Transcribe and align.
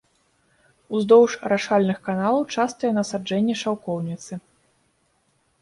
Уздоўж 0.99 1.31
арашальных 1.49 1.97
каналаў 2.07 2.39
частыя 2.55 2.91
насаджэнні 2.99 3.55
шаўкоўніцы. 3.63 4.33